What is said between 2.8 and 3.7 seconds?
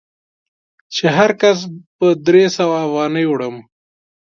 افغانۍ وړم.